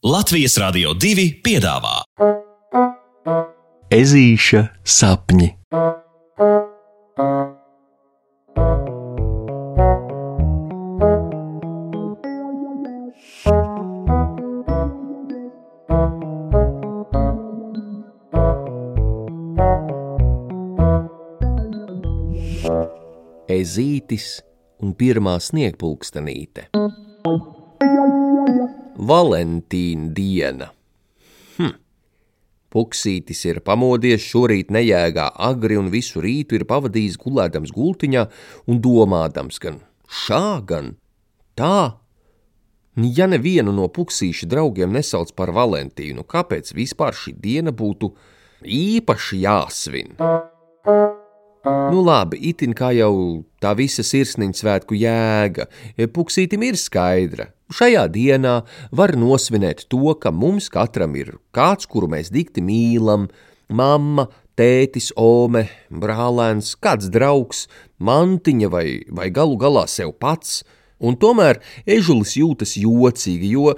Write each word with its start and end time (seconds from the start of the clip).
Latvijas 0.00 0.54
Rādio 0.56 0.94
2 0.96 1.26
piedāvā 1.44 1.98
Ezīša 3.92 4.62
sapņi. 4.80 5.50
Ezītis 23.52 24.40
un 24.80 24.96
pirmā 24.96 25.36
sniegpulkstenīte. 25.44 26.70
Valentīna 29.00 30.10
diena. 30.16 30.70
Hm. 31.56 31.76
Puksītis 32.70 33.40
ir 33.48 33.62
pamodies 33.66 34.22
šorīt 34.22 34.70
nejēgā 34.74 35.30
agri 35.48 35.78
un 35.80 35.88
visu 35.90 36.22
rītu 36.22 36.58
ir 36.60 36.66
pavadījis 36.68 37.18
gulēdams 37.22 37.72
gultiņā 37.74 38.26
un 38.70 38.82
domādams 38.84 39.58
gan 39.62 39.80
šā, 40.06 40.60
gan 40.68 40.94
tā. 41.58 41.96
Ja 43.00 43.26
nevienu 43.30 43.72
no 43.72 43.86
puksīša 43.88 44.48
draugiem 44.50 44.92
nesauc 44.92 45.32
par 45.38 45.54
Valentīnu, 45.56 46.26
kāpēc 46.28 46.74
vispār 46.76 47.16
šī 47.16 47.32
diena 47.40 47.72
būtu 47.72 48.12
īpaši 48.66 49.40
jāsvin? 49.46 50.14
Nu 51.64 52.00
labi, 52.00 52.38
itin 52.50 52.72
kā 52.72 52.88
jau 52.96 53.44
tā 53.60 53.74
visa 53.76 54.00
sirsniņa 54.06 54.56
svētku 54.56 54.96
jēga, 54.96 55.66
puksītim 56.14 56.64
ir 56.64 56.78
skaidra. 56.80 57.50
Šajā 57.70 58.06
dienā 58.10 58.54
var 58.96 59.12
nosvinēt 59.18 59.84
to, 59.92 60.14
ka 60.16 60.32
mums 60.32 60.70
katram 60.72 61.14
ir 61.20 61.34
kāds, 61.54 61.84
kuru 61.86 62.08
mēs 62.10 62.32
dikti 62.32 62.64
mīlam, 62.64 63.28
mamma, 63.68 64.26
tētis, 64.56 65.12
ome, 65.20 65.66
brālēns, 65.92 66.74
kāds 66.80 67.12
draugs, 67.12 67.66
mantiņa 68.00 68.72
vai, 68.72 68.86
vai 69.12 69.28
galu 69.28 69.60
galā 69.60 69.84
sev 69.88 70.16
pats, 70.16 70.62
un 70.98 71.20
tomēr 71.20 71.60
ežulis 71.84 72.38
jūtas 72.40 72.78
jocīgi, 72.80 73.52
jo 73.52 73.74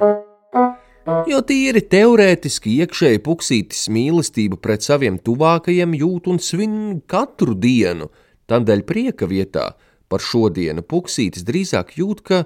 Jo 1.03 1.41
tīri 1.43 1.83
teorētiski 1.91 2.77
iekšēji 2.85 3.21
puksītis 3.27 3.89
mīlestību 3.91 4.59
pret 4.63 4.85
saviem 4.87 5.19
tuvākajiem 5.19 5.97
jūt 5.99 6.29
un 6.31 6.39
svin 6.39 6.77
katru 7.11 7.57
dienu, 7.59 8.07
tādēļ 8.51 8.85
prieka 8.87 9.27
vietā 9.27 9.73
par 10.13 10.23
šodienu 10.23 10.85
puksītis 10.87 11.43
drīzāk 11.49 11.97
jūt, 11.99 12.23
ka, 12.23 12.45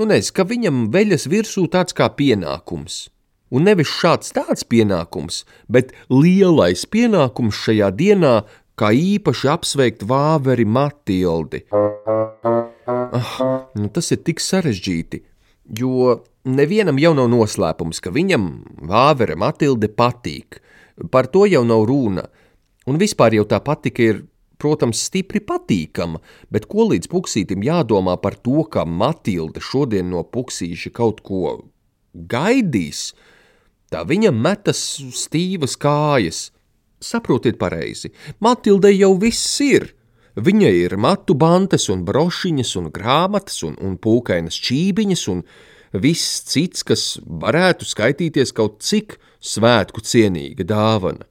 nu 0.00 0.08
nezinu, 0.08 0.36
ka 0.38 0.46
viņam 0.48 0.86
veļas 0.94 1.28
virsū 1.28 1.66
tāds 1.72 1.96
kā 1.96 2.08
pienākums. 2.16 3.08
Un 3.50 3.66
nevis 3.66 3.90
šāds 3.90 4.30
tāds 4.32 4.64
pienākums, 4.64 5.42
bet 5.68 5.90
lielais 6.08 6.86
pienākums 6.86 7.58
šajā 7.66 7.90
dienā, 7.98 8.34
kā 8.78 8.92
īpaši 8.96 9.50
apsveikt 9.52 10.06
vāveri 10.08 10.64
Matildi. 10.64 11.66
Ah, 13.10 13.34
nu 13.76 13.90
tas 13.92 14.12
ir 14.14 14.22
tik 14.24 14.40
sarežģīti, 14.40 15.20
jo 15.76 16.22
nevienam 16.56 16.98
jau 17.00 17.12
nav 17.16 17.30
noslēpums, 17.32 18.00
ka 18.02 18.12
viņam 18.14 18.50
Vāvere 18.90 19.36
Matilde 19.38 19.90
patīk. 19.92 20.60
Par 21.10 21.30
to 21.32 21.46
jau 21.48 21.62
nav 21.64 21.86
runa. 21.88 22.26
Un 22.88 22.98
vispār 23.00 23.36
jau 23.36 23.46
tā 23.48 23.60
patika 23.64 24.04
ir, 24.04 24.22
protams, 24.60 25.00
stipri 25.08 25.40
patīkama, 25.40 26.20
bet 26.52 26.66
ko 26.68 26.90
līdz 26.90 27.08
puksītim 27.12 27.64
jādomā 27.64 28.16
par 28.20 28.36
to, 28.36 28.64
ka 28.68 28.84
Matilde 28.84 29.62
šodien 29.64 30.10
no 30.12 30.24
puksīša 30.24 30.92
kaut 30.96 31.22
ko 31.24 31.56
gaidīs, 32.14 33.12
tā 33.92 34.02
viņam 34.06 34.36
metas 34.36 34.82
stīvas 35.16 35.78
kājas. 35.80 36.50
Saprotiet 37.00 37.56
pareizi, 37.56 38.10
Matildei 38.44 38.98
jau 38.98 39.14
viss 39.16 39.56
ir. 39.64 39.94
Viņa 40.36 40.68
ir 40.84 40.94
matu 41.00 41.34
bantes 41.34 41.88
un 41.90 42.04
brošiņas 42.06 42.74
un 42.78 42.90
grāmatas 42.94 43.62
un, 43.66 43.74
un 43.80 43.96
pūkainas 43.98 44.56
čībiņas 44.62 45.24
un, 45.32 45.40
viss 45.92 46.44
cits, 46.46 46.84
kas 46.86 47.18
varētu 47.24 47.86
skaitīties 47.88 48.52
kaut 48.56 48.80
cik 48.84 49.18
svētku 49.40 50.02
cienīga 50.04 50.66
dāvana. 50.68 51.26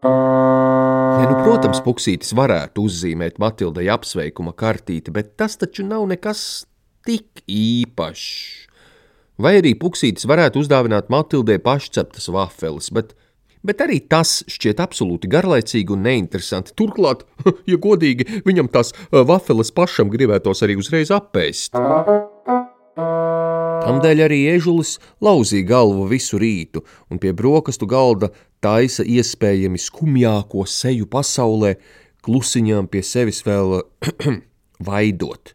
Ja, 0.00 1.26
nu, 1.28 1.36
protams, 1.44 1.82
Puksītis 1.84 2.32
varētu 2.36 2.86
uzzīmēt 2.88 3.40
Matildai 3.42 3.88
apsveikuma 3.92 4.54
kartīti, 4.56 5.12
bet 5.12 5.34
tas 5.40 5.58
taču 5.60 5.84
nav 5.84 6.06
nekas 6.08 6.64
tik 7.06 7.42
īpašs. 7.50 8.68
Vai 9.40 9.56
arī 9.58 9.74
Puksītis 9.80 10.28
varētu 10.28 10.60
uzdāvināt 10.62 11.10
Matildai 11.12 11.58
pašceptas 11.64 12.28
vafeles, 12.32 12.90
bet 12.92 13.14
Bet 13.66 13.82
arī 13.84 13.98
tas 14.08 14.40
šķiet 14.48 14.80
absolūti 14.80 15.28
garlaicīgi 15.30 15.92
un 15.92 16.04
neinteresanti. 16.06 16.72
Turklāt, 16.78 17.26
ja 17.70 17.76
godīgi, 17.80 18.42
viņam 18.46 18.70
tās 18.72 18.94
vafeles 19.12 19.72
pašam 19.76 20.12
gribētos 20.12 20.64
arī 20.64 20.78
uzreiz 20.80 21.12
apēst. 21.14 21.76
Tamdēļ 23.80 24.24
arī 24.26 24.40
ežulis 24.54 24.96
lauzīja 25.24 25.66
galvu 25.68 26.06
visu 26.10 26.40
rītu 26.40 26.82
un 27.10 27.20
pie 27.20 27.32
brokastu 27.36 27.88
galda 27.88 28.28
taisa 28.64 29.04
iespējami 29.04 29.80
skumjāko 29.80 30.66
seju 30.68 31.08
pasaulē, 31.12 31.76
klusiņām 32.24 32.90
pie 32.92 33.04
sevis 33.04 33.40
vēl 33.46 33.80
vaidot. 34.88 35.54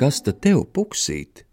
Kas 0.00 0.20
tad 0.24 0.42
tev 0.44 0.66
puksīt? 0.76 1.46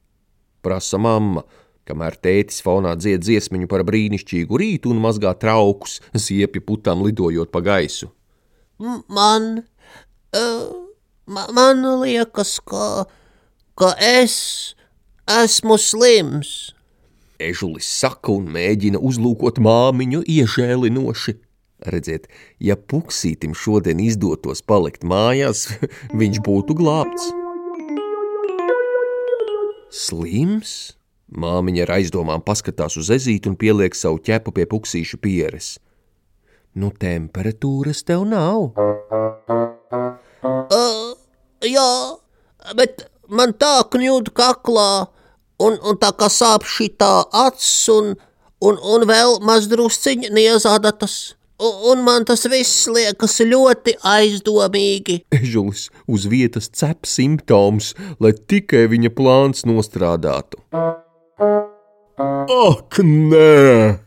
prasa 0.61 0.97
mamma 0.97 1.43
kamēr 1.89 2.17
tētis 2.21 2.61
fonā 2.65 2.93
dzied 2.99 3.25
dziesmiņu 3.25 3.69
par 3.71 3.83
brīnišķīgu 3.87 4.61
rītu 4.61 4.93
un 4.93 5.01
mazgā 5.03 5.33
traukus, 5.41 5.99
ziepju 6.13 6.63
putām 6.65 7.03
lidojot 7.05 7.51
pa 7.53 7.63
gaisu. 7.65 8.11
Man, 8.79 9.63
uh, 10.37 10.67
man 11.27 11.85
liekas, 12.03 12.57
ka, 12.63 13.05
ka 13.79 13.93
es 13.99 14.35
esmu 15.29 15.77
slims. 15.81 16.53
Ežulis 17.39 17.87
saka 17.87 18.33
un 18.35 18.49
mēģina 18.51 18.99
uzlūkot 18.99 19.61
māmiņu 19.63 20.25
iežēlinoši. 20.27 21.37
Redziet, 21.87 22.25
ja 22.59 22.75
puksītim 22.75 23.53
šodien 23.55 24.01
izdotos 24.03 24.59
palikt 24.67 25.05
mājās, 25.07 25.69
viņš 26.19 26.41
būtu 26.43 26.75
glābts. 26.75 27.29
Slims? 29.89 30.98
Māmiņa 31.29 31.83
ar 31.85 31.91
aizdomām 31.99 32.41
paskatās 32.41 32.97
uz 32.97 33.11
ezīti 33.13 33.51
un 33.51 33.57
pieliek 33.59 33.93
savu 33.95 34.17
ķepu 34.25 34.53
pie 34.55 34.65
puksīša 34.69 35.19
pieres. 35.21 35.77
Nu, 36.73 36.89
temperatūras 36.89 38.01
tev 38.05 38.25
nav? 38.29 38.71
Uh, 40.69 41.13
jā, 41.65 41.89
bet 42.77 43.05
man 43.29 43.53
tā 43.57 43.81
kņūda 43.93 44.33
kaklā, 44.37 44.91
un, 45.61 45.77
un 45.81 45.99
tā 46.01 46.11
kā 46.17 46.29
sāp 46.33 46.65
šī 46.65 46.91
tā 47.01 47.11
acs, 47.45 47.71
un, 47.93 48.15
un, 48.61 48.79
un 48.79 49.05
vēl 49.09 49.39
mazdrusciņa 49.45 50.31
niezādatas. 50.33 51.19
Un 51.59 52.05
man 52.05 52.23
tas 52.23 52.45
viss 52.47 52.87
liekas 52.87 53.41
ļoti 53.43 53.97
aizdomīgi. 54.07 55.17
Ežulis 55.35 55.89
uz 56.07 56.29
vietas 56.31 56.71
cep 56.71 57.03
simptomus, 57.03 57.91
lai 58.23 58.31
tikai 58.31 58.85
viņa 58.93 59.11
plāns 59.11 59.67
nostrādātu. 59.67 60.63
Ak, 62.49 62.97
nē! 63.05 63.99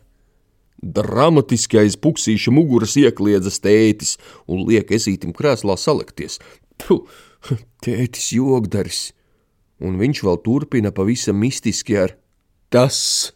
Dramatiski 0.83 1.79
aiz 1.79 1.95
puksīša 1.95 2.51
muguras 2.51 2.97
iekliedzas 2.99 3.61
tētis 3.63 4.17
un 4.51 4.65
liek 4.67 4.91
ezītim 4.91 5.31
krēslā 5.31 5.77
salikties. 5.79 6.41
Puh, 6.83 7.07
tētis 7.85 8.33
jogdaris! 8.35 9.13
Un 9.79 9.95
viņš 10.01 10.23
vēl 10.27 10.41
turpina 10.43 10.91
pavisam 10.91 11.39
mistiski 11.39 11.95
ar 12.03 12.17
tas. 12.67 13.31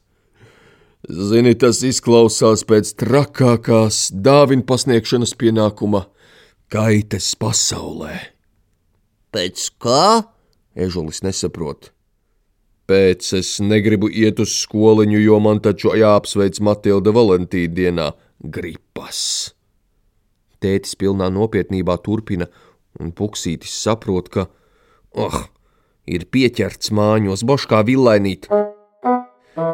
Zini, 1.08 1.56
tas 1.56 1.80
izklausās 1.88 2.68
pēc 2.68 2.92
trakākās 3.00 4.10
dāvinu 4.12 4.68
pasniegšanas 4.68 5.38
pienākuma 5.40 6.10
kaites 6.74 7.31
pasaulē. 7.40 8.18
Pēc 9.31 9.70
kā? 9.80 10.26
Ežulis 10.76 11.24
nesaprot. 11.24 11.94
Pēc 12.88 13.34
es 13.36 13.57
negribu 13.60 14.07
iet 14.07 14.39
uz 14.39 14.54
skoliņu, 14.62 15.18
jo 15.19 15.42
man 15.44 15.60
taču 15.60 15.92
jāapsveic 15.98 16.62
Matilda 16.63 17.12
Valentīna 17.12 17.74
dienā 17.75 18.06
gripas. 18.39 19.19
Tētis 20.63 20.95
pilnā 20.95 21.28
nopietnībā 21.36 21.98
turpina, 22.06 22.48
un 23.04 23.12
puksītis 23.12 23.75
saprot, 23.84 24.31
ka, 24.31 24.48
oh, 25.19 25.38
ir 26.07 26.25
pieķerts 26.31 26.94
māņos 26.95 27.44
boškā 27.48 27.84
villainīt. 27.92 28.48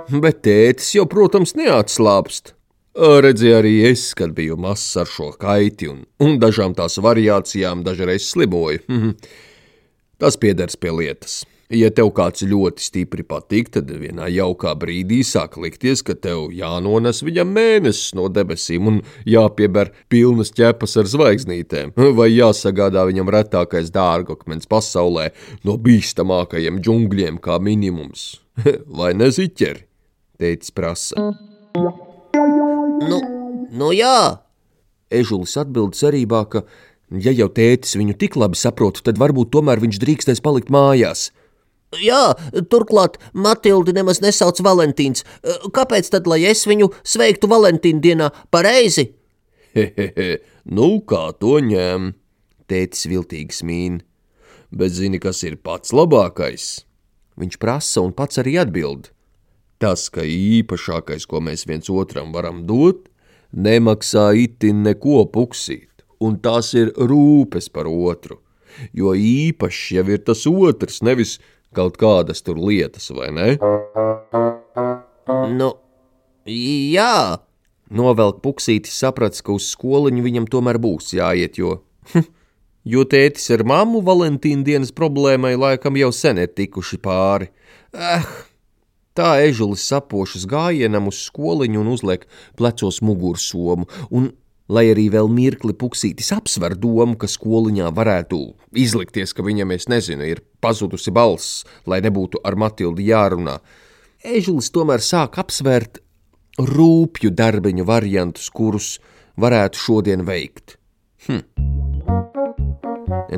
Bet 0.10 0.42
tētis 0.50 0.96
jau, 0.98 1.06
protams, 1.06 1.54
neatslāpst. 1.60 2.56
Redzēju 2.98 3.56
arī 3.58 3.78
es, 3.92 4.10
kad 4.18 4.34
biju 4.34 4.58
mazs 4.62 4.90
ar 5.02 5.10
šo 5.10 5.32
kaiti 5.38 5.90
un, 5.90 6.04
un 6.22 6.38
dažām 6.42 6.74
tās 6.78 6.98
variācijām 7.02 7.86
dažreiz 7.86 8.26
slimoju. 8.34 8.84
Tas 10.22 10.38
pieders 10.42 10.78
pie 10.82 10.94
lietas. 10.94 11.44
Ja 11.74 11.90
tev 11.90 12.12
kāds 12.14 12.44
ļoti 12.46 12.84
stipri 12.84 13.24
patīk, 13.26 13.72
tad 13.74 13.90
vienā 13.90 14.28
jaukā 14.30 14.76
brīdī 14.78 15.24
sāk 15.26 15.56
likties, 15.58 16.04
ka 16.06 16.14
tev 16.14 16.52
jānones 16.54 17.24
viņam 17.26 17.50
mēnesis 17.56 18.14
no 18.18 18.28
debesīm 18.30 18.92
un 18.92 19.00
jāpieber 19.26 19.90
pilnas 20.12 20.54
ķepas 20.54 20.94
ar 21.02 21.10
zvaigznītēm, 21.10 21.96
vai 22.20 22.30
jāsagādā 22.30 23.08
viņam 23.10 23.34
retākais 23.34 23.90
dārgakmens 23.96 24.70
pasaulē 24.70 25.32
no 25.66 25.80
bīstamākajiem 25.82 26.78
džungļiem 26.84 27.42
kā 27.42 27.58
minimums. 27.64 28.36
Vai 29.00 29.16
ne 29.18 29.32
ziķeri? 29.34 29.88
Tētis 30.38 30.70
prasa. 30.78 31.32
Nu, 33.04 33.18
nu 33.74 33.94
jā, 33.98 34.44
Ežulis 35.14 35.56
atbild 35.58 35.98
cerībā, 35.98 36.44
ka, 36.50 36.64
ja 37.10 37.34
jau 37.34 37.50
tētis 37.50 37.98
viņu 37.98 38.18
tik 38.22 38.38
labi 38.38 38.58
saprot, 38.60 39.02
tad 39.06 39.18
varbūt 39.22 39.54
tomēr 39.54 39.82
viņš 39.82 40.02
drīkstēs 40.02 40.44
palikt 40.46 40.70
mājās. 40.74 41.32
Jā, 42.02 42.34
turklāt 42.72 43.20
Matildi 43.34 43.94
nemaz 43.94 44.22
nesauc 44.24 44.62
Valentīns. 44.66 45.26
Kāpēc 45.76 46.10
tad, 46.14 46.30
lai 46.30 46.42
es 46.50 46.66
viņu 46.70 46.90
sveiktu 47.04 47.50
Valentīna 47.52 48.02
dienā 48.02 48.32
pareizi? 48.54 49.12
Hehehe, 49.74 50.40
nu 50.66 51.02
kā 51.06 51.32
to 51.38 51.60
ņem? 51.62 52.14
Tētis 52.70 53.08
viltīgi 53.10 53.60
smīn. 53.60 54.02
Bet 54.74 54.96
zini, 54.96 55.20
kas 55.22 55.44
ir 55.46 55.60
pats 55.62 55.94
labākais? 55.94 56.86
Viņš 57.38 57.58
prasa 57.62 58.02
un 58.06 58.14
pats 58.14 58.40
arī 58.42 58.56
atbild. 58.62 59.12
Tas, 59.82 60.08
ka 60.14 60.24
īpašākais, 60.24 61.26
ko 61.30 61.42
mēs 61.44 61.66
viens 61.68 61.90
otram 61.92 62.32
varam 62.34 62.64
dot, 62.70 63.10
nemaksā 63.54 64.32
itin 64.40 64.82
neko 64.86 65.26
puksīt, 65.34 66.06
un 66.24 66.38
tās 66.42 66.72
ir 66.78 66.94
rūpes 66.96 67.70
par 67.74 67.90
otru. 67.90 68.40
Jo 68.94 69.14
īpašs 69.18 69.82
jau 69.98 70.06
ir 70.10 70.22
tas 70.26 70.46
otrs, 70.50 71.02
nevis 71.06 71.38
kaut 71.76 71.98
kādas 72.02 72.44
tur 72.46 72.60
lietas, 72.62 73.10
vai 73.16 73.32
ne? 73.36 73.48
Nu, 75.54 75.70
jā, 76.50 77.40
Novelk 77.94 78.42
puksītis 78.44 78.96
saprats, 79.04 79.44
ka 79.46 79.54
uz 79.56 79.68
skoliņu 79.74 80.24
viņam 80.26 80.48
tomēr 80.52 80.80
būs 80.82 81.14
jāiet, 81.18 81.60
jo, 81.62 81.78
jo 82.94 83.04
tētis 83.10 83.50
ar 83.56 83.66
mammu 83.70 84.02
Valentīna 84.06 84.66
dienas 84.66 84.94
problēmai 84.96 85.54
laikam 85.60 86.00
jau 86.00 86.12
sen 86.16 86.42
ir 86.42 86.52
tikuši 86.56 87.00
pāri. 87.04 87.52
Eh, 87.94 88.26
tā 89.18 89.36
ežulis 89.46 89.86
sapošas 89.86 90.48
gājienam 90.50 91.12
uz 91.12 91.22
skoliņu 91.28 91.84
un 91.84 91.92
uzliek 91.94 92.26
plecos 92.58 93.02
mugursomu, 93.06 93.88
un, 94.10 94.32
lai 94.72 94.86
arī 94.94 95.10
vēl 95.12 95.30
mirkli 95.32 95.76
puksītis 95.76 96.32
apsver 96.36 96.76
domu, 96.80 97.18
ka 97.20 97.28
skoliņā 97.28 97.90
varētu 97.96 98.40
izlikties, 98.80 99.34
ka 99.36 99.46
viņam, 99.46 99.74
es 99.76 99.90
nezinu, 99.92 100.28
ir 100.28 100.44
pazudusi 100.64 101.12
balss, 101.12 101.64
lai 101.86 102.02
nebūtu 102.06 102.42
ar 102.46 102.56
Matildi 102.60 103.10
jārunā, 103.10 103.60
ežulis 104.24 104.72
tomēr 104.74 105.04
sāk 105.04 105.40
apsvērt 105.44 106.00
rūpju 106.60 107.34
darbiņu 107.34 107.88
variantus, 107.88 108.50
kurus 108.54 108.98
varētu 109.40 109.80
šodien 109.80 110.26
veikt. 110.28 110.78
Hm. 111.28 111.93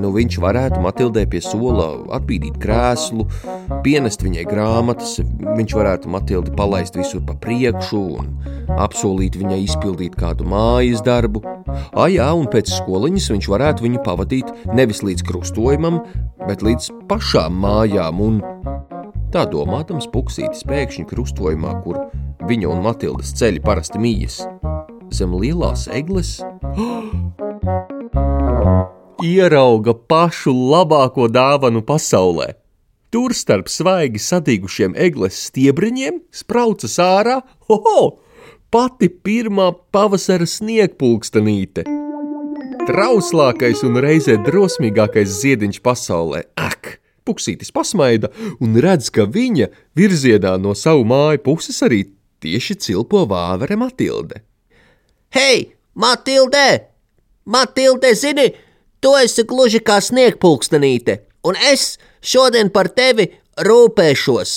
Nu, 0.01 0.11
viņš 0.15 0.37
varētu 0.43 0.81
Matildē 0.83 1.25
pie 1.29 1.39
sola 1.43 1.87
atbīdīt 2.17 2.57
krēslu, 2.61 3.25
pienest 3.85 4.23
viņai 4.25 4.45
grāmatas, 4.49 5.17
viņš 5.21 5.75
varētu 5.77 6.11
Matildi 6.11 6.53
palaist 6.57 6.97
visur 6.99 7.23
pa 7.25 7.37
priekšu 7.41 8.01
un 8.19 8.31
apsolīt 8.81 9.37
viņai 9.39 9.61
izpildīt 9.65 10.17
kādu 10.19 10.47
mājas 10.49 11.03
darbu. 11.05 11.43
Ah, 11.93 12.09
jā, 12.11 12.27
un 12.35 12.49
pēc 12.51 12.73
skoliņas 12.79 13.29
viņš 13.33 13.49
varētu 13.51 13.85
viņu 13.85 14.03
pavadīt 14.05 14.51
nevis 14.75 15.03
līdz 15.05 15.25
krustojumam, 15.27 16.01
bet 16.45 16.65
līdz 16.65 16.91
pašām 17.09 17.55
mājām, 17.63 18.21
un 18.25 18.41
tā 19.33 19.45
domātams 19.51 20.09
puksītis 20.11 20.65
pēkšņi 20.67 21.07
krustojumā, 21.11 21.79
kur 21.85 22.05
viņa 22.49 22.71
un 22.71 22.83
Matildas 22.85 23.33
ceļi 23.39 23.63
parasti 23.65 24.01
mījas. 24.01 24.43
Zem 25.13 25.35
lielās 25.37 25.87
egles 25.93 26.39
ierauga 29.23 29.93
pašu 29.93 30.51
labāko 30.51 31.27
dāvanu 31.31 31.83
pasaulē. 31.85 32.53
Tur 33.13 33.31
starp 33.37 33.69
svaigi 33.71 34.19
sadīgušiem 34.19 34.95
egles 34.99 35.37
stiebriņiem 35.47 36.19
spraucas 36.35 36.97
ārā, 36.99 37.37
hoho, 37.69 38.19
pati 38.73 39.07
pirmā 39.07 39.69
pavasara 39.95 40.47
sniegpulkstenīte. 40.49 41.85
Trauslākais 42.85 43.85
un 43.87 44.01
reizē 44.03 44.35
drosmīgākais 44.45 45.39
ziediņš 45.41 45.79
pasaulē. 45.85 46.43
Ak! 46.59 46.97
Puksītis 47.25 47.71
pasmaida 47.73 48.29
un 48.61 48.75
redz, 48.77 49.07
ka 49.09 49.23
viņa 49.25 49.71
virzienā 49.97 50.51
no 50.61 50.75
savu 50.77 51.07
māju 51.09 51.41
puses 51.47 51.79
arī 51.87 52.03
tieši 52.43 52.75
cilpo 52.85 53.23
vāvere 53.25 53.79
Matilde. 53.79 54.43
hei, 55.33 55.73
Matilde! 55.93 56.91
Matilde, 57.45 58.13
zini, 58.15 58.49
tu 59.05 59.11
esi 59.21 59.43
gluži 59.45 59.83
kā 59.85 59.99
sniegpulkstenīte, 60.01 61.19
un 61.45 61.57
es 61.71 61.99
šodien 62.25 62.71
par 62.73 62.87
tevi 62.89 63.27
rūpēšos. 63.67 64.53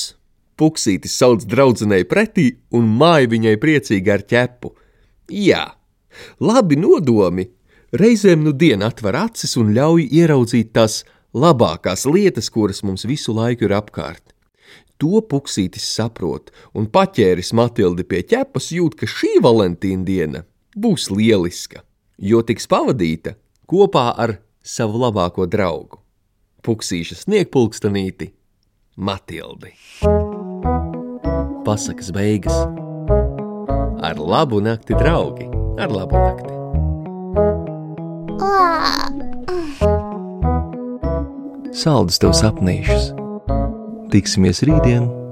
Puksītis 0.58 1.16
sauc 1.20 1.44
draudzenei 1.50 2.06
pretī 2.08 2.46
un 2.74 2.86
māja 3.00 3.28
viņai 3.28 3.58
priecīgi 3.60 4.12
ar 4.14 4.24
ķepu. 4.30 4.70
Jā, 5.44 5.64
labi 6.40 6.78
nodomi. 6.80 7.44
Reizēm 7.92 8.40
nu 8.44 8.54
diena 8.56 8.88
atver 8.88 9.16
acis 9.20 9.54
un 9.60 9.74
ļauj 9.76 10.06
ieraudzīt 10.16 10.72
tās 10.76 11.02
labākās 11.36 12.06
lietas, 12.08 12.48
kuras 12.52 12.80
mums 12.84 13.04
visu 13.08 13.34
laiku 13.36 13.68
ir 13.68 13.74
apkārt. 13.76 14.32
To 14.98 15.20
puksītis 15.24 15.84
saprot, 15.92 16.48
un 16.74 16.88
paķēris 16.88 17.52
Matildi 17.56 18.04
pie 18.08 18.24
ķepas 18.32 18.72
jūt, 18.74 18.96
ka 18.96 19.08
šī 19.08 19.36
Valentīna 19.44 20.08
diena 20.08 20.42
būs 20.76 21.10
lieliska, 21.12 21.84
jo 22.18 22.40
tiks 22.42 22.66
pavadīta 22.68 23.36
kopā 23.68 24.08
ar 24.16 24.38
savu 24.64 25.00
labāko 25.02 25.46
draugu- 25.46 26.00
Puksīša 26.64 27.22
sniegpulkstenīti 27.22 28.32
Matildi. 28.96 29.74
Pasakas 31.64 32.10
beigas 32.12 32.56
ar 34.02 34.16
labu 34.18 34.60
nakti, 34.64 34.94
draugi! 34.96 35.48
Ar 35.78 35.92
labu 35.92 36.16
nakti! 36.16 36.54
Saldus 41.78 42.18
tev 42.18 42.34
sapnīšus! 42.34 43.12
Tiksimies 44.10 44.64
rītdien! 44.66 45.27